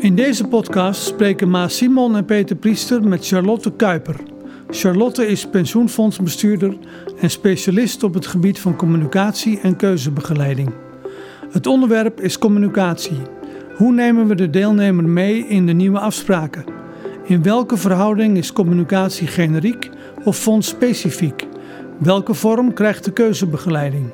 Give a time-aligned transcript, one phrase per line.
[0.00, 4.16] In deze podcast spreken Maas Simon en Peter Priester met Charlotte Kuiper.
[4.70, 6.76] Charlotte is pensioenfondsbestuurder
[7.20, 10.72] en specialist op het gebied van communicatie en keuzebegeleiding.
[11.50, 13.18] Het onderwerp is communicatie.
[13.76, 16.64] Hoe nemen we de deelnemer mee in de nieuwe afspraken?
[17.24, 19.90] In welke verhouding is communicatie generiek
[20.24, 21.46] of fondsspecifiek?
[21.98, 24.10] Welke vorm krijgt de keuzebegeleiding?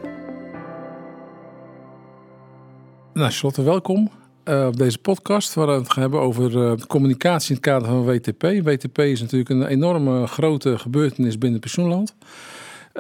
[3.13, 4.11] Nou, Charlotte, welkom
[4.49, 5.55] uh, op deze podcast.
[5.55, 8.43] Waar we het gaan hebben over uh, communicatie in het kader van WTP.
[8.43, 12.15] WTP is natuurlijk een enorme grote gebeurtenis binnen pensioenland.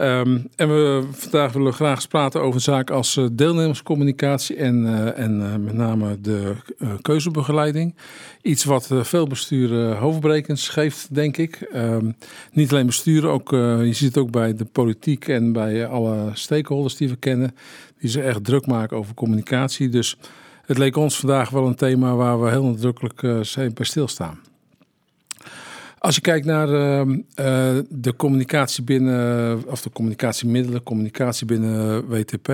[0.00, 5.74] Um, en we vandaag willen graag praten over zaken als uh, deelnemerscommunicatie en, en met
[5.74, 6.54] name de
[7.02, 7.94] keuzebegeleiding.
[8.42, 11.70] Iets wat veel besturen hoofdbrekens geeft, denk ik.
[11.74, 12.16] Um,
[12.52, 16.96] niet alleen besturen, ook, je ziet het ook bij de politiek en bij alle stakeholders
[16.96, 17.54] die we kennen.
[17.98, 19.88] Die zich echt druk maken over communicatie.
[19.88, 20.16] Dus
[20.66, 23.40] het leek ons vandaag wel een thema waar we heel nadrukkelijk uh,
[23.74, 24.38] bij stilstaan.
[25.98, 27.16] Als je kijkt naar uh, uh,
[27.88, 32.48] de communicatie binnen, of de communicatiemiddelen, communicatie binnen WTP,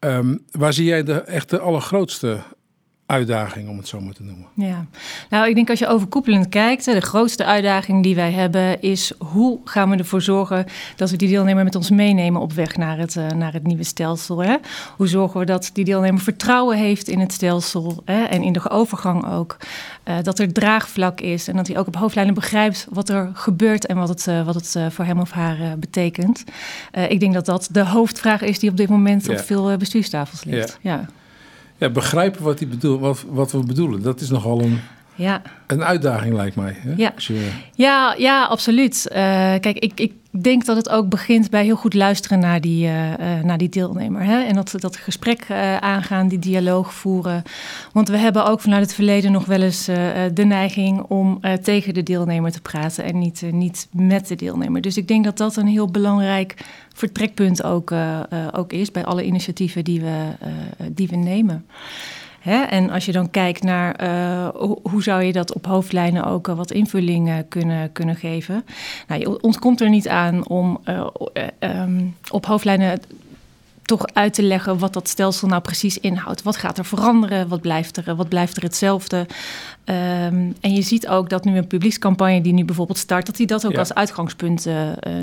[0.00, 2.40] um, waar zie jij de echt de allergrootste
[3.12, 4.46] uitdaging, om het zo maar te noemen?
[4.54, 4.86] Ja,
[5.30, 9.60] nou, ik denk als je overkoepelend kijkt, de grootste uitdaging die wij hebben is hoe
[9.64, 13.14] gaan we ervoor zorgen dat we die deelnemer met ons meenemen op weg naar het,
[13.14, 14.42] uh, naar het nieuwe stelsel.
[14.42, 14.56] Hè?
[14.96, 18.22] Hoe zorgen we dat die deelnemer vertrouwen heeft in het stelsel hè?
[18.22, 19.56] en in de overgang ook.
[20.04, 23.86] Uh, dat er draagvlak is en dat hij ook op hoofdlijnen begrijpt wat er gebeurt
[23.86, 26.44] en wat het, uh, wat het voor hem of haar betekent.
[27.08, 29.32] ik denk dat dat de hoofdvraag is die op dit moment ja.
[29.32, 30.78] op veel bestuurstafels ligt.
[30.82, 30.92] Ja.
[30.92, 31.08] ja
[31.82, 34.02] ja, begrijpen wat, die bedoel, wat, wat we bedoelen.
[34.02, 34.80] Dat is nogal een,
[35.14, 35.42] ja.
[35.66, 36.76] een uitdaging, lijkt mij.
[36.78, 36.92] Hè?
[36.96, 37.12] Ja.
[37.16, 37.50] Je...
[37.74, 39.06] ja, ja, absoluut.
[39.08, 39.16] Uh,
[39.60, 43.10] kijk, ik, ik denk dat het ook begint bij heel goed luisteren naar die, uh,
[43.10, 44.22] uh, naar die deelnemer.
[44.22, 44.42] Hè?
[44.42, 45.46] En dat, dat gesprek
[45.80, 47.42] aangaan, die dialoog voeren.
[47.92, 49.84] Want we hebben ook vanuit het verleden nog wel eens
[50.34, 54.80] de neiging om tegen de deelnemer te praten en niet, niet met de deelnemer.
[54.80, 56.54] Dus ik denk dat dat een heel belangrijk
[56.94, 57.92] vertrekpunt ook,
[58.52, 60.32] ook is bij alle initiatieven die we,
[60.92, 61.66] die we nemen.
[62.42, 62.62] Hè?
[62.62, 64.06] En als je dan kijkt naar
[64.54, 68.64] hoe, hoe, zou je dat op hoofdlijnen ook wat invulling kunnen, kunnen geven.
[69.08, 70.80] Nou, je ontkomt er niet aan om
[71.60, 73.00] um, op hoofdlijnen
[73.82, 76.42] toch uit te leggen wat dat stelsel nou precies inhoudt.
[76.42, 77.48] Wat gaat er veranderen?
[77.48, 79.26] Wat blijft er, wat blijft er hetzelfde?
[79.84, 83.46] Um, en je ziet ook dat nu een publiekscampagne die nu bijvoorbeeld start, dat hij
[83.46, 83.78] dat ook ja.
[83.78, 84.74] als uitgangspunt uh,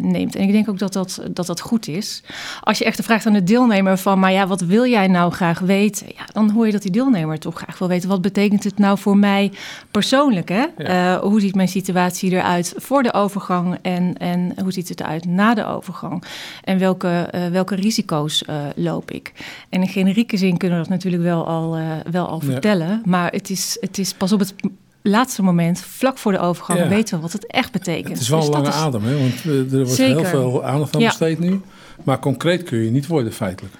[0.01, 0.35] neemt.
[0.35, 2.23] En ik denk ook dat dat, dat dat goed is.
[2.61, 5.59] Als je echt vraagt aan de deelnemer van, maar ja, wat wil jij nou graag
[5.59, 6.07] weten?
[6.07, 8.97] Ja, dan hoor je dat die deelnemer toch graag wil weten, wat betekent het nou
[8.97, 9.51] voor mij
[9.91, 10.49] persoonlijk?
[10.49, 10.65] Hè?
[10.77, 11.15] Ja.
[11.15, 15.25] Uh, hoe ziet mijn situatie eruit voor de overgang en, en hoe ziet het eruit
[15.25, 16.23] na de overgang?
[16.63, 18.43] En welke, uh, welke risico's
[18.75, 19.33] loop ik?
[19.69, 21.77] En in generieke zin kunnen we dat natuurlijk wel al,
[22.11, 22.51] wel al ja.
[22.51, 24.53] vertellen, maar het is, het is pas op het
[25.01, 26.87] laatste moment, vlak voor de overgang, ja.
[26.87, 28.13] weten we wat het echt betekent.
[28.13, 28.73] Het is wel dus een lange is...
[28.73, 29.17] adem, hè?
[29.17, 30.15] want er wordt Zeker.
[30.15, 31.61] heel veel aandacht aan besteed nu.
[32.03, 33.73] Maar concreet kun je niet worden feitelijk.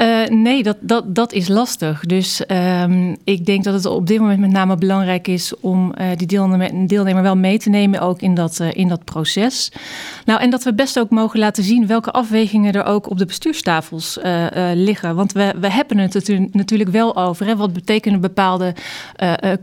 [0.00, 2.06] Uh, nee, dat, dat, dat is lastig.
[2.06, 6.06] Dus um, ik denk dat het op dit moment met name belangrijk is om uh,
[6.16, 9.72] die deelnemer, deelnemer wel mee te nemen, ook in dat, uh, in dat proces.
[10.24, 13.24] Nou, en dat we best ook mogen laten zien welke afwegingen er ook op de
[13.26, 14.18] bestuurstafels
[14.74, 15.14] liggen.
[15.14, 17.46] Want we, we hebben het natuurlijk wel over.
[17.46, 17.56] Hè?
[17.56, 18.74] Wat betekenen bepaalde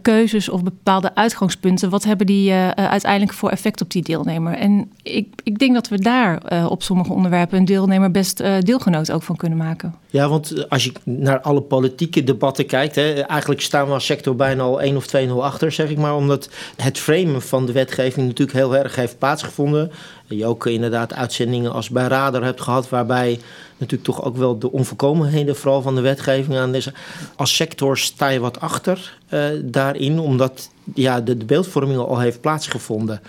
[0.02, 1.90] keuzes of bepaalde uitgangspunten?
[1.90, 4.54] Wat hebben die uiteindelijk voor effect op die deelnemer?
[4.54, 9.24] En ik, ik denk dat we daar op sommige onderwerpen een deelnemer best deelgenoot ook
[9.24, 9.96] van kunnen maken.
[10.10, 14.36] Ja, want als je naar alle politieke debatten kijkt, hè, eigenlijk staan we als sector
[14.36, 16.16] bijna al 1 of 2-0 achter, zeg ik maar.
[16.16, 19.92] Omdat het framen van de wetgeving natuurlijk heel erg heeft plaatsgevonden.
[20.28, 23.40] Je ook inderdaad uitzendingen als bij Radar hebt gehad, waarbij
[23.78, 26.94] natuurlijk toch ook wel de onvolkomenheden, vooral van de wetgeving aan deze.
[27.36, 32.42] Als sector sta je wat achter uh, daarin, omdat ja, de, de beeldvorming al heeft
[32.42, 33.22] plaatsgevonden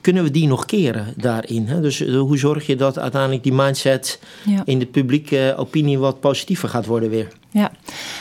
[0.00, 1.66] kunnen we die nog keren daarin?
[1.66, 1.80] Hè?
[1.80, 4.62] Dus uh, hoe zorg je dat uiteindelijk die mindset ja.
[4.64, 7.28] in de publieke opinie wat positiever gaat worden weer?
[7.58, 7.70] Ja.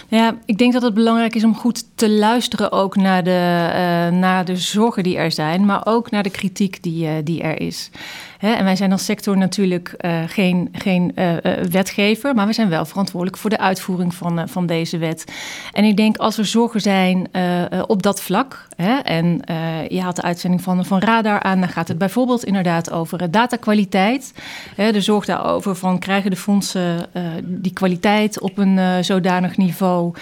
[0.08, 4.20] ja, ik denk dat het belangrijk is om goed te luisteren ook naar de, uh,
[4.20, 7.62] naar de zorgen die er zijn, maar ook naar de kritiek die, uh, die er
[7.62, 7.90] is.
[8.38, 11.12] Hè, en wij zijn als sector natuurlijk uh, geen, geen
[11.72, 15.26] wetgever, maar we zijn wel verantwoordelijk voor de uitvoering van, van deze wet.
[15.72, 17.28] En ik denk als er zorgen zijn
[17.88, 19.42] op dat vlak, hè, en
[19.88, 24.34] je haalt de uitzending van, van Radar aan, dan gaat het bijvoorbeeld inderdaad over datakwaliteit.
[24.76, 27.06] Hè, de zorg daarover van krijgen de fondsen
[27.44, 30.14] die kwaliteit op een zo zodanig niveau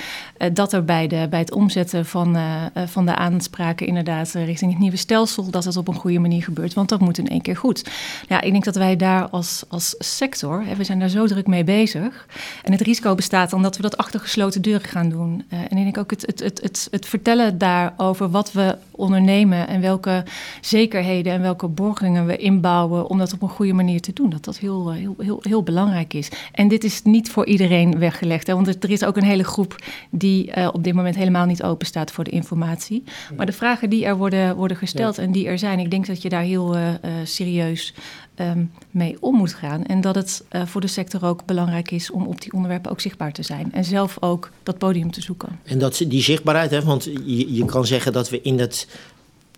[0.54, 2.38] dat er bij, de, bij het omzetten van,
[2.86, 6.74] van de aanspraken inderdaad richting het nieuwe stelsel, dat het op een goede manier gebeurt.
[6.74, 7.90] Want dat moet in één keer goed.
[8.28, 11.48] Ja, ik denk dat wij daar als, als sector, hè, we zijn daar zo druk
[11.48, 12.28] mee bezig.
[12.64, 15.44] En het risico bestaat dan dat we dat achter gesloten deuren gaan doen.
[15.50, 19.82] en ik denk ook het, het, het, het, het vertellen daarover wat we ondernemen en
[19.82, 20.24] welke
[20.62, 24.30] zekerheden en welke borgingen we inbouwen om dat op een goede manier te doen.
[24.30, 26.30] Dat dat heel, eh, heel, heel, heel belangrijk is.
[26.52, 28.48] En dit is niet voor iedereen weggelegd.
[28.48, 29.76] Hè, want er is ook een hele groep
[30.10, 33.04] die uh, op dit moment helemaal niet open staat voor de informatie.
[33.38, 36.22] Maar de vragen die er worden, worden gesteld en die er zijn, ik denk dat
[36.22, 36.90] je daar heel uh,
[37.24, 37.94] serieus
[38.40, 39.86] um, mee om moet gaan.
[39.86, 43.02] En dat het uh, voor de sector ook belangrijk is om op die onderwerpen ook
[43.02, 43.74] zichtbaar te zijn.
[43.74, 45.60] En zelf ook dat podium te zoeken.
[45.64, 48.88] En dat, die zichtbaarheid, hè, want je, je kan zeggen dat we in het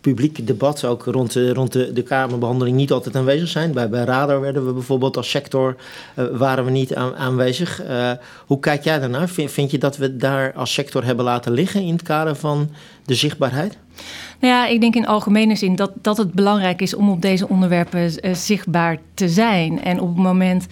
[0.07, 3.71] publieke debat ook rond rond de, de Kamerbehandeling niet altijd aanwezig zijn.
[3.71, 5.75] Bij, bij Radar werden we bijvoorbeeld als sector
[6.15, 7.83] uh, waren we niet aan, aanwezig.
[7.83, 8.12] Uh,
[8.45, 9.30] hoe kijk jij daarnaar?
[9.30, 12.69] Vind, vind je dat we daar als sector hebben laten liggen in het kader van
[13.06, 13.77] de zichtbaarheid?
[14.39, 17.49] Nou ja, ik denk in algemene zin dat, dat het belangrijk is om op deze
[17.49, 19.83] onderwerpen uh, zichtbaar te zijn.
[19.83, 20.65] En op het moment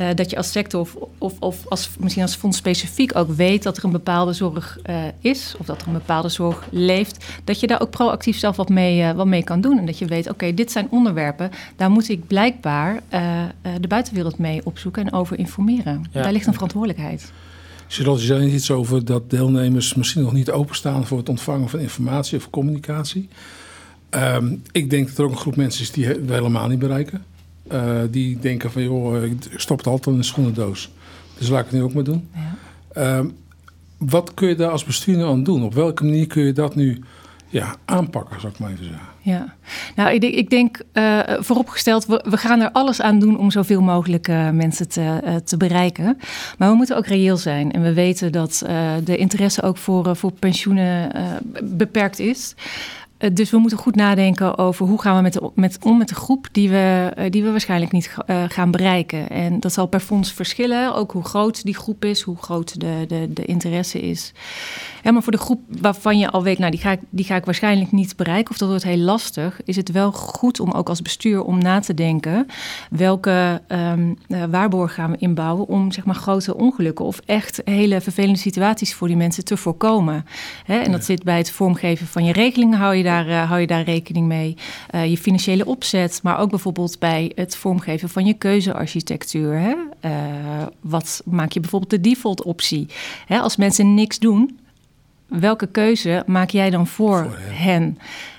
[0.00, 3.62] uh, dat je als sector of, of, of, als, misschien als fonds specifiek ook weet
[3.62, 7.60] dat er een bepaalde zorg uh, is, of dat er een bepaalde zorg leeft, dat
[7.60, 9.78] je daar ook proactief zelf wat mee, wat mee kan doen.
[9.78, 13.00] En dat je weet, oké, okay, dit zijn onderwerpen, daar moet ik blijkbaar
[13.80, 16.04] de buitenwereld mee opzoeken en over informeren.
[16.12, 16.22] Ja.
[16.22, 17.32] Daar ligt een verantwoordelijkheid.
[17.88, 22.38] Charlotte, zei iets over dat deelnemers misschien nog niet openstaan voor het ontvangen van informatie
[22.38, 23.28] of communicatie.
[24.10, 27.24] Um, ik denk dat er ook een groep mensen is die we helemaal niet bereiken.
[27.72, 30.90] Uh, die denken van, joh, ik stop het altijd in een schoenendoos.
[31.38, 32.28] Dus laat ik het nu ook maar doen.
[32.94, 33.18] Ja.
[33.18, 33.36] Um,
[33.96, 35.62] wat kun je daar als bestuurder aan doen?
[35.62, 37.00] Op welke manier kun je dat nu
[37.48, 39.06] ja, aanpakken, zou ik maar even zeggen.
[39.20, 39.54] Ja,
[39.96, 43.80] nou, ik, ik denk uh, vooropgesteld, we, we, gaan er alles aan doen om zoveel
[43.80, 46.18] mogelijk uh, mensen te, uh, te bereiken.
[46.58, 47.72] Maar we moeten ook reëel zijn.
[47.72, 48.62] En we weten dat
[49.04, 51.12] de interesse ook voor, voor pensioenen
[51.62, 52.54] beperkt is.
[53.18, 56.08] Eh, dus we moeten goed nadenken over hoe gaan we met, de, met om met
[56.08, 59.30] de groep die we, eh, die we waarschijnlijk niet uh, gaan bereiken.
[59.30, 63.04] En dat zal per fonds verschillen, ook hoe groot die groep is, hoe groot de,
[63.08, 64.32] de, de interesse is.
[65.02, 67.36] Ja, maar voor de groep waarvan je al weet, nou die ga, ik, die ga
[67.36, 70.88] ik waarschijnlijk niet bereiken of dat wordt heel lastig, is het wel goed om ook
[70.88, 72.46] als bestuur om na te denken
[72.90, 78.00] welke um, uh, waarborgen gaan we inbouwen om zeg maar grote ongelukken of echt hele
[78.00, 80.26] vervelende situaties voor die mensen te voorkomen.
[80.64, 80.78] Hè?
[80.78, 83.66] En dat zit bij het vormgeven van je regelingen, hou je daar, uh, hou je
[83.66, 84.56] daar rekening mee.
[84.94, 89.58] Uh, je financiële opzet, maar ook bijvoorbeeld bij het vormgeven van je keuzearchitectuur.
[89.58, 89.74] Hè?
[90.04, 92.86] Uh, wat maak je bijvoorbeeld de default optie?
[93.26, 93.38] Hè?
[93.38, 94.58] Als mensen niks doen,
[95.28, 97.98] welke keuze maak jij dan voor, voor hen?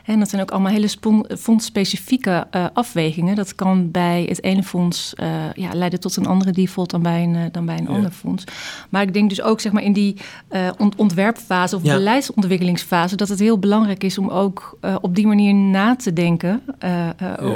[0.09, 0.89] En dat zijn ook allemaal hele
[1.37, 3.35] fondsspecifieke uh, afwegingen.
[3.35, 7.23] Dat kan bij het ene fonds uh, ja, leiden tot een andere default dan bij
[7.23, 7.89] een, uh, dan bij een ja.
[7.89, 8.43] ander fonds.
[8.89, 10.15] Maar ik denk dus ook zeg maar, in die
[10.77, 11.93] ont ontwerpfase of ja.
[11.93, 13.15] beleidsontwikkelingsfase...
[13.15, 16.61] dat het heel belangrijk is om ook op die manier na te denken.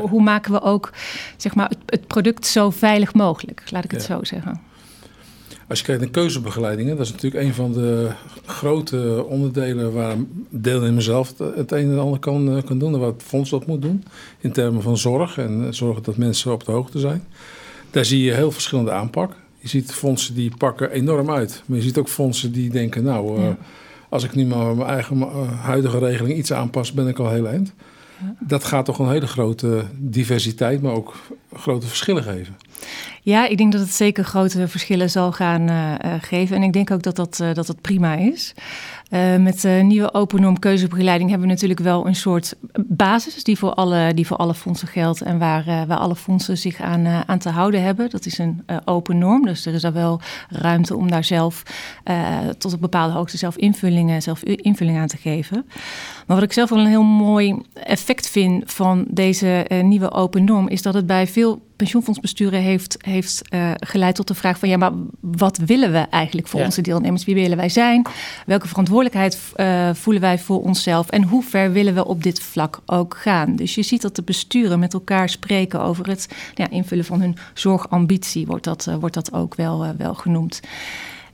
[0.10, 0.94] Hoe maken we ook
[1.38, 4.62] zeg maar, het, het, product zo veilig mogelijk, laat ik het zo zeggen.
[5.74, 8.10] Als je kijkt naar keuzebegeleidingen, dat is natuurlijk een van de
[8.46, 10.16] grote onderdelen waar
[10.50, 13.66] deelnemer zelf het een en ander kan, eh, kan doen en wat het fonds dat
[13.66, 14.04] moet doen
[14.40, 17.24] in termen van zorg en zorgen dat mensen op de hoogte zijn.
[17.92, 19.36] Daar zie je heel verschillende aanpak.
[19.60, 23.38] Je ziet fondsen die pakken enorm uit, maar je ziet ook fondsen die denken, nou,
[23.38, 23.58] uh, ja.
[24.10, 27.48] als ik nu maar mijn eigen uh, huidige regeling iets aanpas, ben ik al heel
[27.48, 27.74] eind.
[28.20, 28.36] Ja.
[28.40, 31.14] Dat gaat toch een hele grote diversiteit, maar ook
[31.54, 32.56] grote verschillen geven.
[33.22, 36.56] Ja, ik denk dat het zeker grote verschillen zal gaan uh, geven.
[36.56, 38.54] En ik denk ook dat dat, uh, dat, dat prima is.
[39.40, 42.56] Met de nieuwe open norm keuzebegeleiding hebben we natuurlijk wel een soort
[42.88, 46.82] basis die voor alle, die voor alle fondsen geldt en waar, waar alle fondsen zich
[46.82, 48.10] aan, aan te houden hebben.
[48.10, 51.64] Dat is een open norm, dus er is daar wel ruimte om daar zelf
[52.58, 55.66] tot een bepaalde hoogte zelf invullingen, zelf invulling aan te geven.
[56.28, 60.68] Maar wat ik zelf wel een heel mooi effect vind van deze nieuwe open norm
[60.68, 64.78] is dat het bij veel pensioenfondsbesturen heeft, heeft uh, geleid tot de vraag van ja,
[64.78, 66.66] maar wat willen we eigenlijk voor ja.
[66.66, 67.26] onze deelnemers?
[67.26, 68.06] Wie willen wij zijn?
[68.46, 71.10] Welke verantwoordelijkheid uh, voelen wij voor onszelf?
[71.10, 73.56] En hoe ver willen we op dit vlak ook gaan?
[73.56, 77.38] Dus je ziet dat de besturen met elkaar spreken over het ja, invullen van hun
[77.54, 80.62] zorgambitie, wordt dat, uh, wordt dat ook wel, wel genoemd.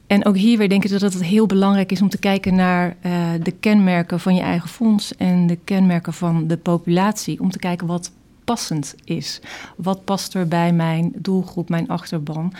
[0.10, 2.96] En ook hier weer denk ik dat het heel belangrijk is om te kijken naar
[3.05, 7.39] uh, de kenmerken van je eigen fonds en de kenmerken van de populatie.
[7.39, 8.12] Om te kijken wat
[8.50, 9.39] passend is.
[9.75, 12.53] Wat past er bij mijn doelgroep, mijn achterban?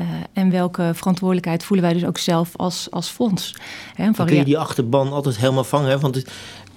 [0.00, 3.54] Uh, en welke verantwoordelijkheid voelen wij dus ook zelf als, als fonds?
[3.94, 5.90] Hè, kun je die achterban altijd helemaal vangen?
[5.90, 5.98] Hè?
[5.98, 6.30] Want het,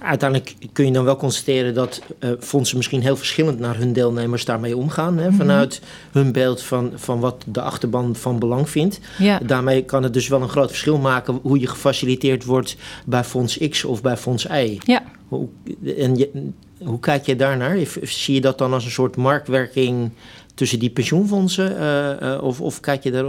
[0.04, 4.44] uiteindelijk kun je dan wel constateren dat uh, fondsen misschien heel verschillend naar hun deelnemers
[4.44, 5.18] daarmee omgaan.
[5.18, 5.36] Hè, mhm.
[5.36, 5.80] vanuit
[6.12, 9.00] hun beeld van, van wat de achterban van belang vindt.
[9.18, 9.38] Ja.
[9.38, 13.58] Daarmee kan het dus wel een groot verschil maken hoe je gefaciliteerd wordt bij fonds
[13.68, 14.78] X of bij fonds Y.
[14.84, 15.02] Ja.
[15.28, 15.48] Hoe,
[15.96, 17.78] en je, hoe kijk je daarnaar?
[18.02, 20.10] Zie je dat dan als een soort marktwerking
[20.54, 21.72] tussen die pensioenfondsen?
[21.72, 23.26] Uh, uh, of, of, kijk je daar,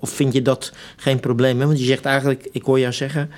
[0.00, 1.60] of vind je dat geen probleem?
[1.60, 1.66] Hè?
[1.66, 3.30] Want je zegt eigenlijk, ik hoor jou zeggen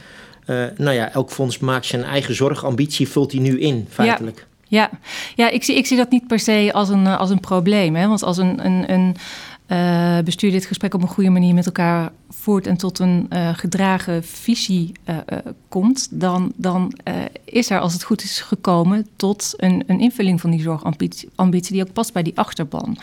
[0.76, 4.46] nou ja, elk fonds maakt zijn eigen zorgambitie, vult hij nu in, feitelijk.
[4.68, 4.90] Ja,
[5.34, 5.50] ja.
[5.50, 7.96] ik, zie, ik zie dat niet per se als een, als een probleem.
[7.96, 8.06] Hè?
[8.06, 9.16] Want als een, een, een
[9.70, 13.48] uh, bestuur dit gesprek op een goede manier met elkaar voert en tot een uh,
[13.54, 15.16] gedragen visie uh,
[15.68, 16.92] komt, dan, dan
[17.44, 21.82] is er, als het goed is, gekomen tot een, een invulling van die zorgambitie die
[21.82, 22.98] ook past bij die achterban.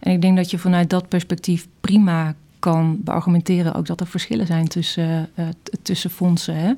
[0.00, 4.46] En ik denk dat je vanuit dat perspectief prima kan beargumenteren ook dat er verschillen
[4.46, 5.46] zijn tussen, uh,
[5.82, 6.54] tussen fondsen.
[6.54, 6.72] Hè.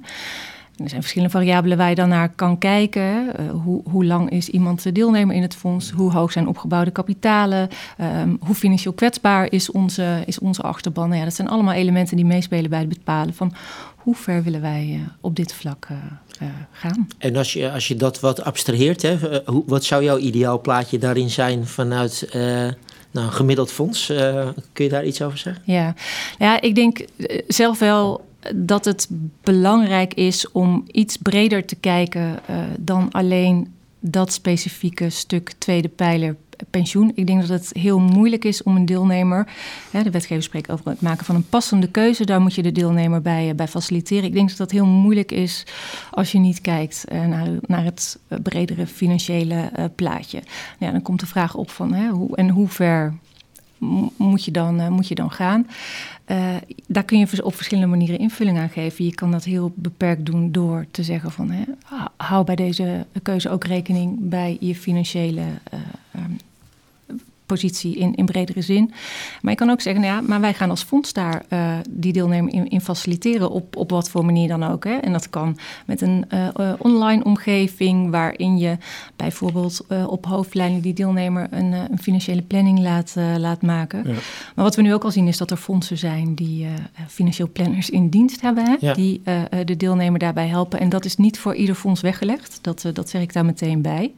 [0.77, 3.27] Er zijn verschillende variabelen waar je dan naar kan kijken.
[3.41, 5.91] Uh, hoe, hoe, lang is iemand deelnemer in het fonds?
[5.91, 7.69] Hoe hoog zijn opgebouwde kapitalen?
[8.01, 11.07] Um, hoe financieel kwetsbaar is onze, is onze achterban?
[11.07, 13.55] Nou ja, dat zijn allemaal elementen die meespelen bij het bepalen van
[13.97, 17.09] hoe ver willen wij uh, op dit vlak uh, gaan.
[17.19, 19.19] En als je, als je dat wat abstraheert, hè,
[19.67, 22.29] wat zou jouw ideaal plaatje daarin zijn vanuit
[23.15, 24.11] nou, gemiddeld fonds.
[24.11, 25.63] Uh, kun je daar iets over zeggen?
[25.67, 25.95] Ja,
[26.39, 29.09] ja ik denk eh, zelf wel dat het
[29.43, 36.37] belangrijk is om iets breder te kijken uh, dan alleen dat specifieke stuk tweede pijler
[36.71, 37.13] pensioen.
[37.15, 39.49] Ik denk dat het heel moeilijk is om een deelnemer.
[39.91, 42.25] Hè, de wetgever spreekt over het maken van een passende keuze.
[42.25, 44.25] Daar moet je de deelnemer bij, bij faciliteren.
[44.25, 45.67] Ik denk dat dat heel moeilijk is
[46.11, 50.43] als je niet kijkt uh, naar, naar het bredere financiële plaatje.
[50.79, 53.15] Ja, dan komt de vraag op van hè, hoe en hoe ver
[54.17, 55.67] moet je dan, moet je dan gaan.
[56.87, 59.05] Daar kun je op verschillende manieren invulling aan geven.
[59.05, 61.51] Je kan dat heel beperkt doen door te zeggen van...
[61.51, 61.63] Hè,
[62.17, 65.43] hou bij deze keuze ook rekening bij je financiële
[67.47, 68.93] positie in, in bredere zin.
[69.43, 72.13] Maar je kan ook zeggen, nou ja, maar wij gaan als fonds daar uh, die
[72.13, 74.85] deelnemer in, in, faciliteren op, op wat voor manier dan ook.
[74.85, 74.95] Hè.
[74.95, 78.77] En dat kan met een uh, online omgeving waarin je
[79.17, 84.03] bijvoorbeeld uh, op hoofdlijnen die deelnemer een, een financiële planning laat, laat maken.
[84.07, 84.15] Ja.
[84.55, 86.67] Maar wat we nu ook al zien is dat er fondsen zijn die
[87.09, 88.95] financieel planners in dienst hebben, hè, ja.
[88.95, 89.23] die
[89.65, 90.81] de deelnemer daarbij helpen.
[90.81, 94.13] En dat is niet voor ieder fonds weggelegd, dat, dat zeg ik daar meteen bij.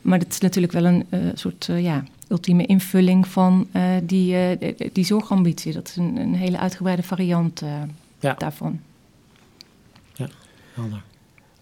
[0.00, 5.04] Maar dat is natuurlijk wel een soort ja, ultieme invulling van uh, die, uh, die
[5.04, 5.72] zorgambitie.
[5.72, 7.70] Dat is een, een hele uitgebreide variant uh,
[8.20, 8.34] ja.
[8.34, 8.80] daarvan.
[10.14, 10.28] Ja,
[10.74, 11.02] helder.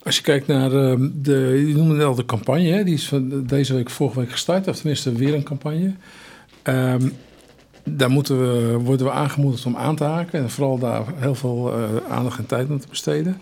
[0.02, 2.84] Als je kijkt naar uh, de, je noemde al de campagne, hè?
[2.84, 5.94] die is van deze week, vorige week gestart, of tenminste weer een campagne.
[6.62, 7.12] Um,
[7.84, 11.72] daar moeten we, worden we aangemoedigd om aan te haken en vooral daar heel veel
[12.08, 13.40] aandacht en tijd aan te besteden.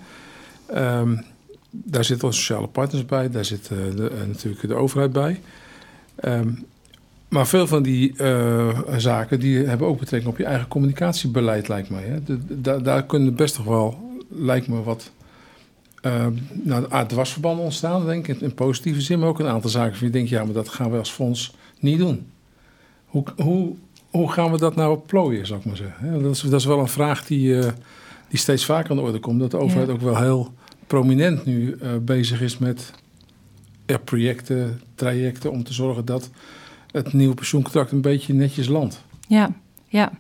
[0.75, 1.25] Um,
[1.71, 5.41] daar zitten onze sociale partners bij, daar zit de, natuurlijk de overheid bij.
[6.25, 6.65] Um,
[7.33, 11.91] maar veel van die uh, zaken die hebben ook betrekking op je eigen communicatiebeleid, lijkt
[11.91, 12.03] mij.
[12.03, 12.23] Hè?
[12.23, 15.11] De, daar kunnen best toch wel, lijkt me, wat
[16.03, 19.19] uh, nou, dwarsverbanden ontstaan, denk ik, in, positieve zin.
[19.19, 21.55] Maar ook een aantal zaken van je denkt, ja, maar dat gaan we als fonds
[21.81, 22.27] niet doen.
[23.07, 23.75] Hoe, hoe,
[24.11, 26.23] hoe gaan we dat nou plooien, zou ik maar zeggen?
[26.23, 27.69] Dat is, dat is wel een vraag die, uh,
[28.29, 29.41] die steeds vaker aan de orde komt.
[29.41, 30.53] Dat de overheid ook wel heel
[30.87, 32.93] prominent nu bezig is met
[34.05, 36.31] projecten, trajecten om te zorgen dat
[36.93, 39.03] het nieuwe pensioencontract een beetje netjes landt.
[39.29, 39.51] Ja,
[39.89, 40.13] ja.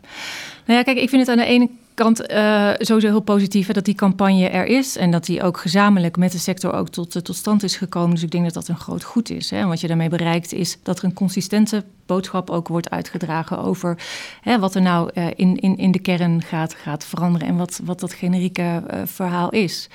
[0.66, 3.84] Nou ja, kijk, ik vind het aan de ene kant uh, sowieso heel positief dat
[3.84, 7.36] die campagne er is en dat die ook gezamenlijk met de sector ook tot, tot
[7.36, 8.10] stand is gekomen.
[8.10, 9.50] Dus ik denk dat dat een groot goed is.
[9.50, 9.56] Hè.
[9.56, 13.98] En wat je daarmee bereikt is dat er een consistente boodschap ook wordt uitgedragen over
[14.40, 17.80] hè, wat er nou uh, in, in, in de kern gaat, gaat veranderen en wat,
[17.84, 19.88] wat dat generieke verhaal is.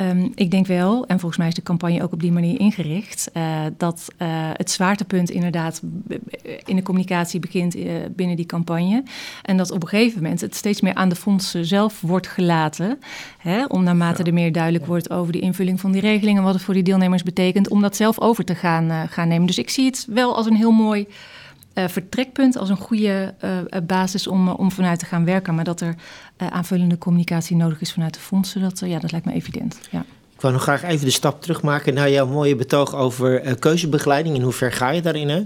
[0.00, 3.30] Um, ik denk wel, en volgens mij is de campagne ook op die manier ingericht,
[3.34, 5.82] uh, dat uh, het zwaartepunt inderdaad
[6.64, 9.02] in de communicatie begint uh, binnen die campagne.
[9.42, 12.98] En dat op een gegeven moment het steeds meer aan de fondsen zelf wordt gelaten.
[13.38, 16.62] Hè, om naarmate er meer duidelijk wordt over de invulling van die regelingen, wat het
[16.62, 19.46] voor die deelnemers betekent, om dat zelf over te gaan, gaan nemen.
[19.46, 21.06] Dus ik zie het wel als een heel mooi
[21.74, 25.54] uh, vertrekpunt als een goede uh, basis om, om vanuit te gaan werken.
[25.54, 25.94] Maar dat er
[26.36, 29.78] aanvullende communicatie nodig is vanuit de fondsen, dat, ja, dat lijkt me evident.
[29.90, 30.04] Ja.
[30.34, 34.34] Ik wou nog graag even de stap terugmaken naar jouw mooie betoog over keuzebegeleiding.
[34.34, 35.28] In hoe ver ga je daarin?
[35.28, 35.42] Hè?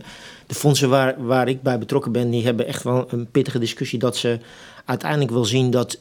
[0.47, 3.99] De fondsen waar, waar ik bij betrokken ben, die hebben echt wel een pittige discussie
[3.99, 4.39] dat ze
[4.85, 5.99] uiteindelijk wel zien dat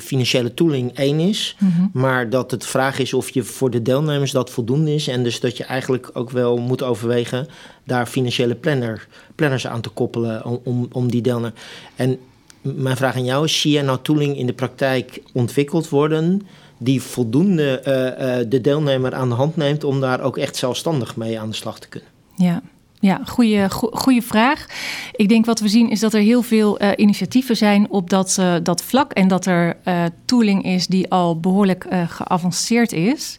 [0.00, 1.86] financiële tooling één is, Mhm.
[1.92, 5.08] maar dat het vraag is of je voor de deelnemers dat voldoende is.
[5.08, 7.46] En dus dat je eigenlijk ook wel moet overwegen
[7.84, 11.52] daar financiële planner, planners aan te koppelen om, om, om die deelnemer.
[11.96, 12.18] En
[12.60, 16.42] mijn vraag aan jou is: zie je nou tooling in de praktijk ontwikkeld worden?
[16.78, 21.16] Die voldoende eh, eh, de deelnemer aan de hand neemt om daar ook echt zelfstandig
[21.16, 22.08] mee aan de slag te kunnen.
[22.36, 22.62] Ja.
[23.00, 24.66] Ja, goede, goede vraag.
[25.12, 28.36] Ik denk wat we zien is dat er heel veel uh, initiatieven zijn op dat,
[28.40, 29.12] uh, dat vlak.
[29.12, 33.36] En dat er uh, tooling is die al behoorlijk geavanceerd is.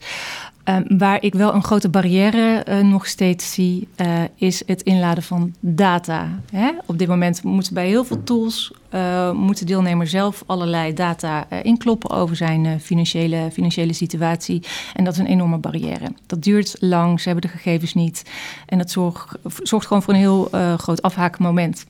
[0.69, 5.23] Um, waar ik wel een grote barrière uh, nog steeds zie, uh, is het inladen
[5.23, 6.39] van data.
[6.51, 6.71] Hè?
[6.85, 11.49] Op dit moment moeten bij heel veel tools uh, moet de deelnemer zelf allerlei data
[11.49, 14.63] inkloppen over zijn financiële, financiële situatie.
[14.93, 16.11] En dat is een enorme barrière.
[16.25, 18.23] Dat duurt lang, ze hebben de gegevens niet.
[18.65, 21.85] En dat zorgt, zorgt gewoon voor een heel groot afhaakmoment.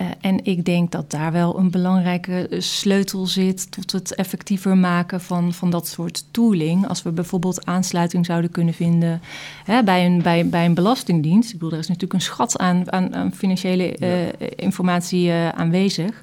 [0.00, 5.20] Uh, en ik denk dat daar wel een belangrijke sleutel zit tot het effectiever maken
[5.20, 6.88] van, van dat soort tooling.
[6.88, 9.20] Als we bijvoorbeeld aansluiting zouden kunnen vinden
[9.64, 11.52] hè, bij, een, bij, bij een belastingdienst.
[11.52, 16.20] Ik bedoel, er is natuurlijk een schat aan, aan, aan financiële uh, informatie uh, aanwezig.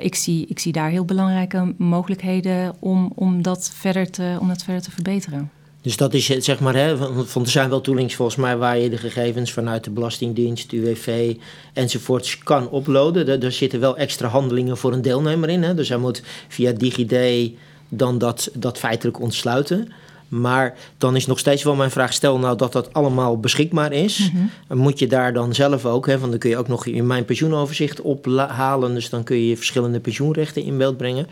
[0.00, 4.62] ik, zie, ik zie daar heel belangrijke mogelijkheden om, om, dat, verder te, om dat
[4.62, 5.50] verder te verbeteren.
[5.82, 6.96] Dus dat is zeg maar, hè,
[7.26, 11.34] van, er zijn wel toolings volgens mij waar je de gegevens vanuit de Belastingdienst, UWV
[11.72, 13.26] enzovoorts kan uploaden.
[13.26, 15.62] Daar, daar zitten wel extra handelingen voor een deelnemer in.
[15.62, 15.74] Hè.
[15.74, 17.50] Dus hij moet via DigiD
[17.88, 19.92] dan dat, dat feitelijk ontsluiten.
[20.30, 24.30] Maar dan is nog steeds wel mijn vraag: stel nou dat dat allemaal beschikbaar is,
[24.32, 24.78] mm -hmm.
[24.78, 27.24] moet je daar dan zelf ook, hè, want dan kun je ook nog in mijn
[27.24, 28.94] pensioenoverzicht ophalen.
[28.94, 31.26] Dus dan kun je verschillende pensioenrechten in beeld brengen.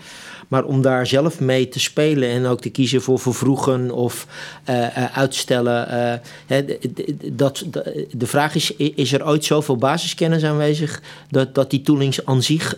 [0.48, 4.26] Maar om daar zelf mee te spelen en ook te kiezen voor vervroegen of
[4.70, 5.88] uh, uh, uitstellen.
[5.88, 6.64] Uh, hè,
[7.32, 7.64] dat,
[8.10, 12.76] de vraag is: is er ooit zoveel basiskennis aanwezig dat, dat die toolings aan zich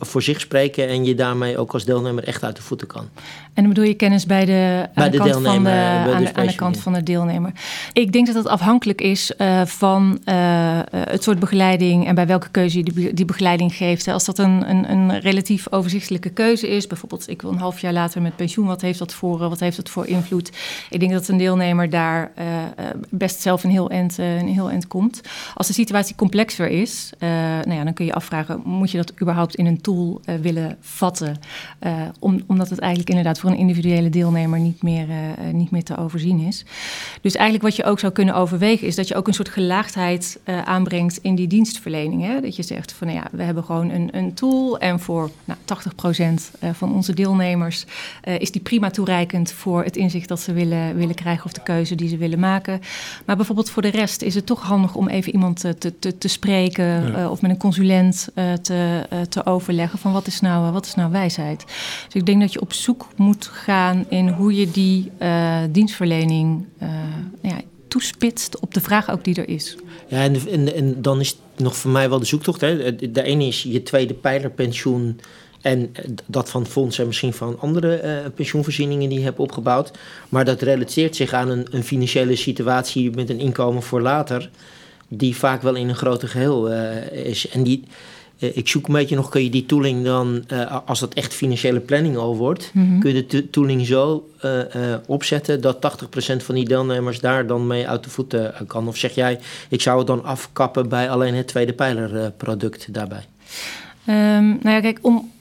[0.00, 3.08] voor zich spreken en je daarmee ook als deelnemer echt uit de voeten kan?
[3.54, 6.32] En dan bedoel je kennis bij de, bij de, deelnemer, van de, bij aan, de
[6.32, 7.52] de, aan de kant van de deelnemer.
[7.92, 10.34] Ik denk dat het afhankelijk is uh, van uh,
[10.90, 14.08] het soort begeleiding en bij welke keuze je die, die begeleiding geeft.
[14.08, 17.92] Als dat een, een, een, relatief overzichtelijke keuze is, bijvoorbeeld ik wil een half jaar
[17.92, 20.52] later met pensioen, wat heeft dat voor, wat heeft dat voor invloed?
[20.90, 22.44] Ik denk dat een deelnemer daar uh,
[23.08, 25.20] best zelf een heel, eind, een heel eind komt.
[25.54, 29.54] Als de situatie complexer is, nou ja, dan kun je afvragen, moet je dat überhaupt
[29.54, 31.36] in een tool willen vatten?
[32.20, 35.14] om, omdat het eigenlijk inderdaad voor een individuele deelnemer niet meer, uh,
[35.52, 36.64] niet meer te overzien is.
[37.20, 40.38] Dus eigenlijk wat je ook zou kunnen overwegen is dat je ook een soort gelaagdheid
[40.44, 42.22] uh, aanbrengt in die dienstverlening.
[42.22, 42.40] Hè?
[42.40, 45.58] Dat je zegt van nou ja, we hebben gewoon een, een tool en voor nou,
[46.52, 47.86] 80% van onze deelnemers
[48.38, 51.94] is die prima toereikend voor het inzicht dat ze willen, willen krijgen of de keuze
[51.94, 52.80] die ze willen maken.
[53.24, 56.28] Maar bijvoorbeeld voor de rest is het toch handig om even iemand te, te, te
[56.28, 57.30] spreken ja.
[57.30, 58.28] of met een consulent
[58.62, 61.64] te, te overleggen van wat is nou, wat is nou wijsheid.
[62.04, 66.66] Dus ik denk dat je op zoek moet gaan in hoe je die uh, dienstverlening
[66.82, 66.88] uh,
[67.42, 69.76] ja, toespitst op de vraag ook die er is.
[70.08, 72.60] Ja, en, en, en dan is nog voor mij wel de zoektocht.
[72.60, 72.96] Hè.
[73.12, 75.20] De ene is je tweede pijlerpensioen
[75.60, 75.92] en
[76.26, 79.90] dat van fonds en misschien van andere uh, pensioenvoorzieningen die je hebt opgebouwd.
[80.28, 84.50] Maar dat relateert zich aan een, een financiële situatie met een inkomen voor later,
[85.08, 86.72] die vaak wel in een groter geheel
[87.12, 87.48] is.
[87.48, 87.84] En die,
[88.38, 91.80] ik zoek een beetje nog, kun je die tooling dan, uh, als dat echt financiële
[91.80, 93.00] planning al wordt, mm -hmm.
[93.00, 97.88] kun je de tooling zo uh, opzetten dat 80% van die deelnemers daar dan mee
[97.88, 98.88] uit de voeten kan?
[98.88, 103.24] Of zeg jij, ik zou het dan afkappen bij alleen het tweede pijlerproduct daarbij?
[104.06, 105.32] Um, nou ja, kijk, om,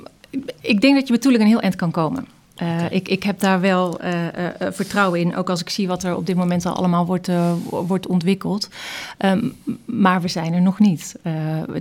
[0.62, 2.28] ik denk dat je met tooling een heel eind kan komen.
[2.62, 2.88] Uh, okay.
[2.88, 4.30] ik, ik heb daar wel uh, uh,
[4.72, 7.30] vertrouwen in, ook als ik zie wat er op dit moment al allemaal wordt,
[7.70, 8.70] wordt ontwikkeld.
[9.20, 11.16] Um, maar we zijn er nog niet.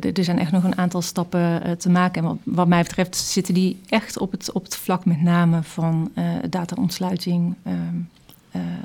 [0.00, 2.22] er zijn echt nog een aantal stappen te maken.
[2.22, 5.62] En wat, wat, mij betreft zitten die echt op het, op het vlak met name
[5.62, 6.12] van
[6.48, 7.54] data-ontsluiting.
[7.66, 8.08] Um,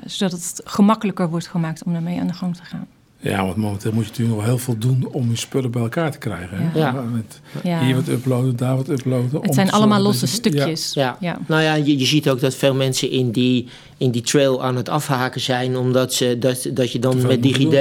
[0.04, 2.86] zodat het gemakkelijker wordt gemaakt om daarmee aan de gang te gaan.
[3.22, 6.10] Ja, want momenteel moet je natuurlijk nog heel veel doen om je spullen bij elkaar
[6.10, 6.56] te krijgen.
[6.60, 6.78] Hè?
[6.78, 6.92] Ja.
[6.92, 7.40] Met.
[7.82, 9.42] Hier wat uploaden, daar wat uploaden.
[9.42, 10.94] Het zijn allemaal losse stukjes.
[10.94, 11.16] Ja.
[11.20, 11.38] ja.
[11.46, 14.76] Nou ja, je, je ziet ook dat veel mensen in die, in die trail aan
[14.76, 15.76] het afhaken zijn.
[15.76, 17.74] Omdat ze, dat, dat je dan met DigiD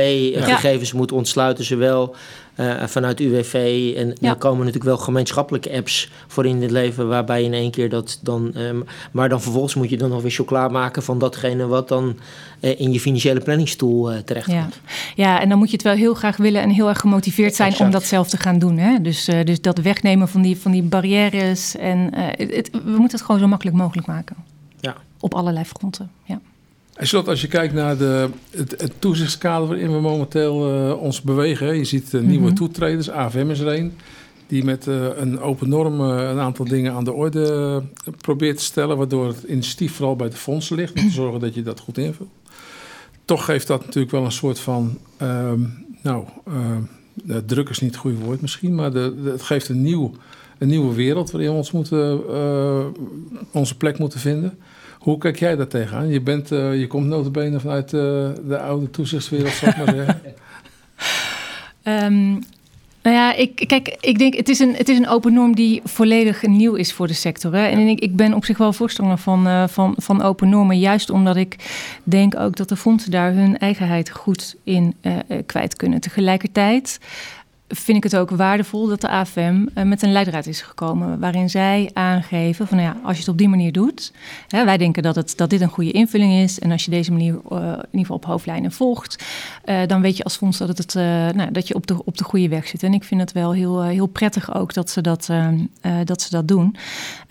[0.43, 1.65] gegevens moet ontsluiten.
[1.65, 2.15] Zowel
[2.61, 3.53] uh, vanuit UWV.
[3.97, 4.29] En ja.
[4.29, 7.07] er komen natuurlijk wel gemeenschappelijke apps voor in het leven.
[7.07, 8.51] Waarbij je in één keer dat dan.
[8.57, 12.17] Um, maar dan vervolgens moet je dan alweer chocola maken van datgene wat dan
[12.61, 14.79] uh, in je financiële planningstoel uh, terechtkomt.
[15.15, 15.23] Ja.
[15.23, 17.69] ja, en dan moet je het wel heel graag willen en heel erg gemotiveerd zijn
[17.69, 17.85] exact.
[17.85, 18.77] om dat zelf te gaan doen.
[18.77, 19.01] Hè?
[19.01, 21.75] Dus, dus dat wegnemen van die, van die barrières.
[21.75, 24.35] En het, we moeten het gewoon zo makkelijk mogelijk maken.
[24.79, 24.95] Ja.
[25.19, 26.11] Op allerlei fronten.
[26.23, 26.39] Ja.
[26.93, 31.21] En slot, als je kijkt naar de, het, het toezichtskader waarin we momenteel uh, ons
[31.21, 31.67] bewegen.
[31.67, 32.55] Hè, je ziet uh, nieuwe mm -hmm.
[32.55, 33.93] toetreders, AFM is er een.
[34.47, 37.83] die met een open norm een aantal dingen aan de orde
[38.21, 41.53] probeert te stellen, waardoor het initiatief vooral bij de fondsen ligt om te zorgen dat
[41.53, 42.29] je dat goed invult.
[43.25, 45.59] Toch geeft dat natuurlijk wel een soort van, ehm,
[46.01, 46.25] nou,
[47.45, 50.11] druk is niet het goede woord misschien, maar de, het geeft een, nieuw,
[50.57, 52.21] een nieuwe wereld waarin we ons moeten,
[53.51, 54.57] onze plek moeten vinden.
[55.01, 56.07] Hoe kijk jij daar tegenaan?
[56.07, 58.01] Je, bent, uh, je komt notabene vanuit uh,
[58.47, 60.21] de oude toezichtswereld, ik maar zeggen.
[61.83, 62.31] um,
[63.03, 65.81] nou ja, ik, kijk, ik denk het is, een, het is een open norm die
[65.83, 67.53] volledig nieuw is voor de sector.
[67.53, 67.67] Hè?
[67.67, 71.09] En ik, ik ben op zich wel voorstander van, uh, van, van open normen, juist
[71.09, 71.55] omdat ik
[72.03, 74.95] denk ook dat de fondsen daar hun eigenheid goed in
[75.45, 75.99] kwijt kunnen.
[75.99, 76.99] Tegelijkertijd
[77.71, 81.19] vind ik het ook waardevol dat de AFM uh, met een leidraad is gekomen.
[81.19, 84.13] Waarin zij aangeven van nou ja, als je het op die manier doet.
[84.47, 86.59] Hè, wij denken dat, het, dat dit een goede invulling is.
[86.59, 89.23] En als je deze manier uh, in ieder geval op hoofdlijnen volgt.
[89.65, 90.93] Uh, dan weet je als fonds dat, het,
[91.35, 92.83] nou, dat je op de, op de goede weg zit.
[92.83, 95.29] En ik vind het wel heel, heel prettig ook dat ze dat,
[96.03, 96.75] dat, ze dat doen.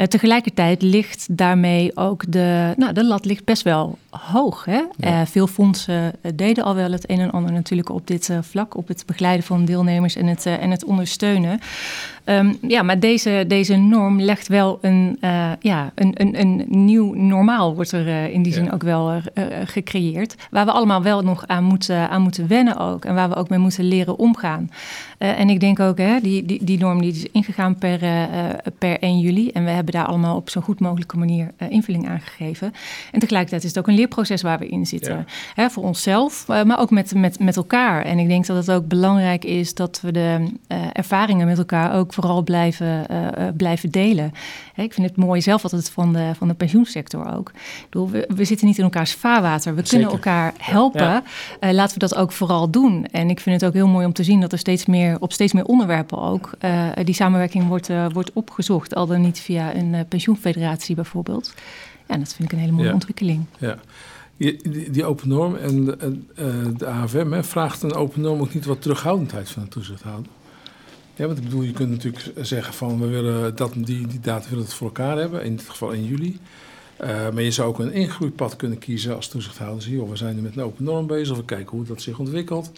[0.08, 4.64] tegelijkertijd ligt daarmee ook de, nou, de lat ligt best wel hoog.
[4.64, 4.82] Hè?
[4.96, 5.26] Ja.
[5.26, 8.76] veel fondsen deden al wel het een en ander natuurlijk op dit vlak.
[8.76, 11.60] Op het begeleiden van deelnemers en uh, en het ondersteunen.
[12.30, 17.14] Um, ja, maar deze, deze norm legt wel een, uh, ja, een, een, een nieuw
[17.14, 19.20] normaal, wordt er uh, in die zin ook wel uh,
[19.64, 20.34] gecreëerd.
[20.50, 23.04] Waar we allemaal wel nog aan moeten, aan moeten wennen ook.
[23.04, 24.70] En waar we ook mee moeten leren omgaan.
[25.18, 27.98] en ik denk ook, hè, die, die, die norm die is ingegaan per,
[28.78, 29.50] per 1 juli.
[29.50, 32.72] En we hebben daar allemaal op zo goed mogelijke manier invulling aan gegeven.
[33.12, 35.16] En tegelijkertijd is het ook een leerproces waar we in zitten.
[35.16, 35.24] Ja.
[35.54, 38.04] Hè, voor onszelf, maar ook met, met, met elkaar.
[38.04, 40.46] En ik denk dat het ook belangrijk is dat we de
[40.92, 44.32] ervaringen met elkaar ook vooral blijven, uh, blijven delen.
[44.76, 47.48] ik vind het mooi zelf altijd van de, van de pensioensector ook.
[47.48, 49.74] Ik bedoel, we, we zitten niet in elkaars vaarwater.
[49.74, 51.00] We kunnen elkaar helpen.
[51.00, 51.22] Ja.
[51.60, 53.06] Uh, laten we dat ook vooral doen.
[53.06, 55.32] En ik vind het ook heel mooi om te zien dat er steeds meer, op
[55.32, 56.50] steeds meer onderwerpen ook
[57.04, 58.94] die samenwerking wordt, wordt opgezocht.
[58.94, 61.54] Al dan niet via een pensioenfederatie bijvoorbeeld.
[62.08, 62.92] Ja, dat vind ik een hele mooie ja.
[62.92, 63.44] ontwikkeling.
[63.58, 63.78] Ja.
[64.36, 66.20] Die, die, open norm en de,
[66.76, 70.26] de AFM hè, vraagt een open norm ook niet wat terughoudendheid van de toezichthouder.
[71.20, 74.48] Ja, want ik bedoel, je kunt natuurlijk zeggen van we willen dat, die, die data
[74.48, 76.38] willen het voor elkaar hebben, in dit geval in juli.
[77.00, 79.82] Uh, maar je zou ook een ingroeipad kunnen kiezen als toezichthouder.
[79.82, 82.72] Zie, we zijn nu met een open norm bezig, we kijken hoe dat zich ontwikkelt.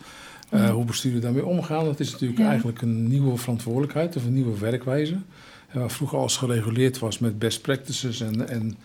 [0.50, 0.72] Uh, ja.
[0.72, 1.84] Hoe besturen daarmee omgaan.
[1.84, 2.48] Dat is natuurlijk ja.
[2.48, 5.14] eigenlijk een nieuwe verantwoordelijkheid of een nieuwe werkwijze.
[5.14, 8.76] Uh, waar vroeger alles gereguleerd was met best practices en, en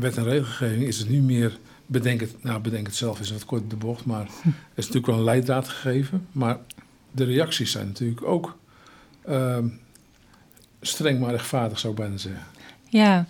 [0.00, 3.44] wet en regelgeving, is het nu meer bedenk het, nou bedenk het zelf is wat
[3.44, 6.26] kort de bocht, maar er is natuurlijk wel een leidraad gegeven.
[6.32, 6.58] Maar
[7.10, 8.56] de reacties zijn natuurlijk ook
[9.28, 9.56] uh,
[10.80, 12.42] streng maar rechtvaardig, zou ik bijna zeggen.
[12.90, 13.26] Ja.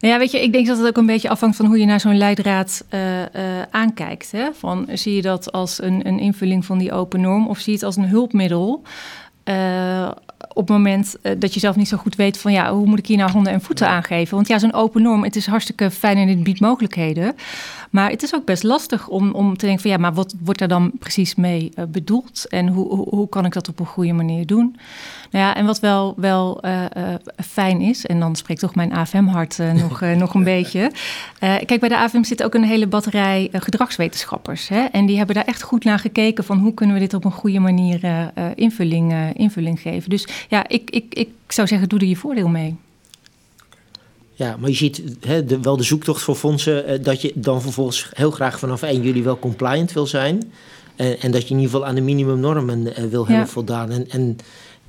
[0.00, 1.86] Nou ja, weet je, ik denk dat het ook een beetje afhangt van hoe je
[1.86, 3.26] naar zo'n leidraad uh, uh,
[3.70, 4.30] aankijkt.
[4.32, 4.52] Hè?
[4.52, 7.78] Van, zie je dat als een, een invulling van die open norm of zie je
[7.78, 8.82] het als een hulpmiddel?
[9.44, 10.10] Uh,
[10.48, 13.06] op het moment dat je zelf niet zo goed weet van ja, hoe moet ik
[13.06, 14.34] hier nou handen en voeten aangeven?
[14.34, 17.34] Want ja, zo'n open norm, het is hartstikke fijn en het biedt mogelijkheden.
[17.96, 20.60] Maar het is ook best lastig om, om te denken van ja, maar wat wordt
[20.60, 22.46] er dan precies mee uh, bedoeld?
[22.48, 24.76] En hoe, hoe, hoe, kan ik dat op een goede manier doen?
[25.30, 28.92] Nou ja, en wat wel, wel uh, uh, fijn is, en dan spreekt toch mijn
[28.92, 30.92] AFM-hart nog, nog een beetje.
[31.38, 34.68] kijk, bij de AFM zit ook een hele batterij gedragswetenschappers.
[34.68, 34.84] Hè?
[34.84, 37.32] En die hebben daar echt goed naar gekeken van hoe kunnen we dit op een
[37.32, 40.10] goede manier invulling, invulling geven.
[40.10, 42.76] Dus ja, ik, ik, ik zou zeggen, doe er je voordeel mee.
[44.38, 48.08] Ja, maar je ziet de, wel de zoektocht voor fondsen eh, dat je dan vervolgens
[48.12, 50.52] heel graag vanaf 1 juli wel compliant wil zijn.
[50.96, 53.50] En, en dat je in ieder geval aan de minimumnormen eh, wil hebben ja.
[53.50, 53.90] voldaan.
[53.90, 54.36] En, en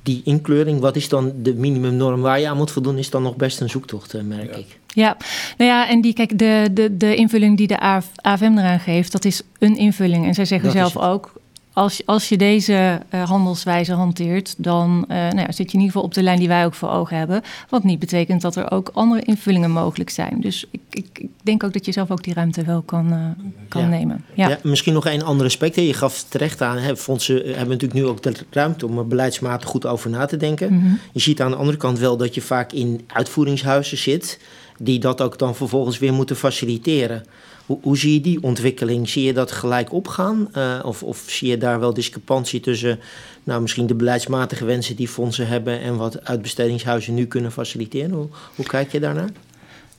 [0.02, 3.36] die inkleuring, wat is dan de minimumnorm waar je aan moet voldoen, is dan nog
[3.36, 4.58] best een zoektocht, eh, merk ja.
[4.58, 4.78] ik.
[4.86, 5.16] Ja,
[5.56, 9.24] nou ja, en die, kijk, de, de, de invulling die de AFM eraan geeft, dat
[9.24, 10.26] is een invulling.
[10.26, 11.32] En zij zeggen dat zelf ook,
[11.78, 15.86] als, als je deze uh, handelswijze hanteert, dan uh, nou ja, zit je in ieder
[15.86, 17.42] geval op de lijn die wij ook voor ogen hebben.
[17.68, 20.40] Wat niet betekent dat er ook andere invullingen mogelijk zijn.
[20.40, 23.44] Dus ik, ik, ik denk ook dat je zelf ook die ruimte wel kan, uh,
[23.68, 23.88] kan ja.
[23.88, 24.24] nemen.
[24.34, 24.48] Ja.
[24.48, 24.58] ja.
[24.62, 25.74] misschien nog een ander aspect.
[25.74, 29.68] Je gaf terecht aan, hè, fondsen hebben natuurlijk nu ook de ruimte om er beleidsmatig
[29.68, 30.72] goed over na te denken.
[30.72, 30.82] Mhm.
[30.82, 30.98] Mm -hmm.
[31.12, 34.40] Je ziet aan de andere kant wel dat je vaak in uitvoeringshuizen zit,
[34.78, 37.24] die dat ook dan vervolgens weer moeten faciliteren.
[37.68, 39.08] Hoe, zie je die ontwikkeling?
[39.08, 40.48] Zie je dat gelijk opgaan?
[40.56, 42.98] Uh, of, of, zie je daar wel discrepantie tussen
[43.44, 48.10] nou, misschien de beleidsmatige wensen die fondsen hebben en wat uitbestedingshuizen nu kunnen faciliteren?
[48.10, 49.28] Hoe, hoe kijk je daarnaar?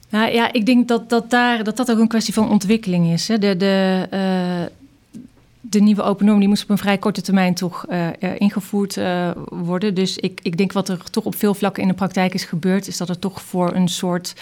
[0.09, 3.27] Nou ja, ik denk dat dat, daar, dat, dat ook een kwestie van ontwikkeling is.
[3.27, 3.37] Hè.
[3.37, 4.65] De, de, uh,
[5.61, 8.99] de nieuwe open norm die moest op een vrij korte termijn toch uh, ingevoerd
[9.49, 9.93] worden.
[9.93, 12.87] Dus ik, ik denk wat er toch op veel vlakken in de praktijk is gebeurd,
[12.87, 14.33] is dat er toch voor een soort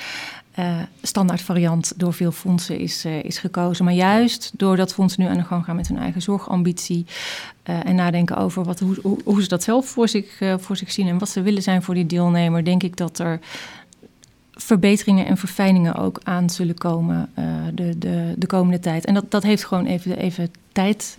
[0.59, 3.85] uh, standaard variant door veel fondsen is, uh, is gekozen.
[3.85, 7.05] Maar juist doordat fondsen nu aan de gang gaan met hun eigen zorgambitie
[7.69, 11.07] uh, en nadenken over wat, hoe, hoe, ze dat zelf voor zich, voor zich zien
[11.07, 13.39] en wat ze willen zijn voor die deelnemer, denk ik dat er
[14.51, 17.29] verbeteringen en verfijningen ook aan zullen komen
[17.73, 19.05] de, de, de komende tijd.
[19.05, 21.17] En dat, dat heeft gewoon even, even tijd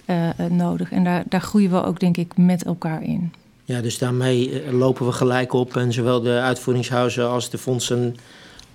[0.48, 0.92] nodig.
[0.92, 3.33] En daar, daar groeien we ook, denk ik, met elkaar in.
[3.64, 8.16] Ja, dus daarmee lopen we gelijk op en zowel de uitvoeringshuizen als de fondsen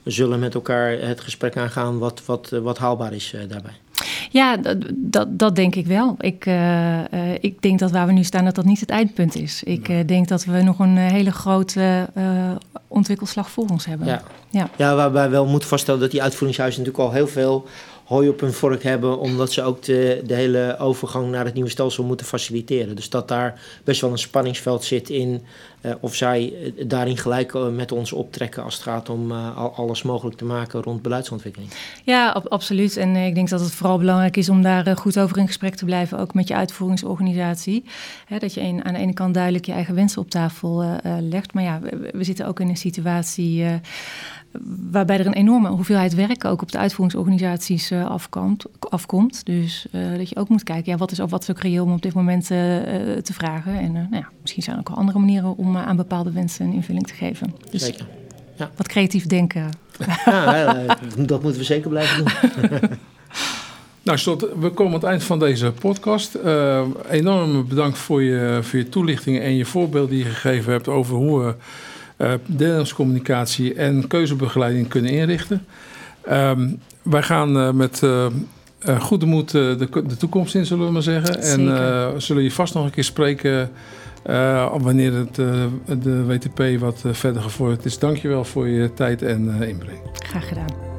[0.03, 3.71] zullen met elkaar het gesprek aangaan wat, wat, wat haalbaar is uh, daarbij.
[4.29, 6.15] Ja, dat, dat, dat, denk ik wel.
[6.19, 9.35] Ik, uh, uh, ik denk dat waar we nu staan, dat dat niet het eindpunt
[9.35, 9.63] is.
[9.63, 12.09] Ik denk dat we nog een hele grote
[12.87, 14.07] ontwikkelslag voor ons hebben.
[14.07, 14.21] Ja.
[14.49, 14.69] Ja.
[14.75, 17.67] ja, waarbij wel moet vaststellen dat die uitvoeringshuizen natuurlijk al heel veel
[18.03, 21.69] hooi op hun vork hebben, omdat ze ook de, de hele overgang naar het nieuwe
[21.69, 22.95] stelsel moeten faciliteren.
[22.95, 25.41] Dus dat daar best wel een spanningsveld zit in
[25.81, 30.37] uh, of zij daarin gelijk uh, met ons optrekken als het gaat om alles mogelijk
[30.37, 31.71] te maken rond beleidsontwikkeling.
[32.03, 32.97] Ja, ab absoluut.
[32.97, 35.85] En ik denk dat het vooral belangrijk is om daar goed over in gesprek te
[35.85, 37.83] blijven, ook met je uitvoeringsorganisatie.
[38.39, 41.53] Dat je aan de ene kant duidelijk je eigen wensen op tafel legt.
[41.53, 43.65] Maar ja, we, we, zitten ook in een situatie
[44.91, 49.45] waarbij er een enorme hoeveelheid werk ook op de uitvoeringsorganisaties uh, afkomt, afkomt.
[49.45, 51.93] Dus uh, dat je ook moet kijken, ja, wat is of wat zo reëel om
[51.93, 52.57] op dit moment uh,
[53.21, 53.79] te vragen.
[53.79, 56.73] En nou ja, misschien zijn er ook wel andere manieren om aan bepaalde wensen een
[56.73, 57.55] invulling te geven.
[57.69, 58.07] Dus zeker.
[58.57, 58.71] Ja.
[58.75, 59.69] Wat creatief denken.
[60.25, 62.79] Ja, dat moeten we zeker blijven doen.
[64.03, 66.37] Nou, Slot, we komen aan het eind van deze podcast.
[67.09, 71.15] enorm bedankt voor je, voor je toelichtingen en je voorbeeld die je gegeven hebt over
[71.15, 71.55] hoe we
[72.17, 75.65] uh, deelingscommunicatie en keuzebegeleiding kunnen inrichten.
[76.31, 78.27] Um, wij gaan uh, met uh,
[78.99, 81.43] goede moed de, de, toekomst in, zullen we maar zeggen.
[81.43, 81.75] Zeker.
[81.75, 83.69] En zullen je vast nog een keer spreken
[84.77, 85.35] wanneer het,
[86.03, 87.99] de WTP wat verder gevorderd is.
[87.99, 89.99] Dankjewel voor je tijd en inbreng.
[90.13, 90.93] Graag gedaan.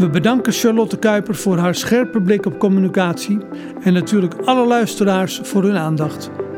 [0.00, 3.38] We bedanken Charlotte Kuiper voor haar scherpe blik op communicatie
[3.82, 6.30] en natuurlijk alle luisteraars voor hun aandacht.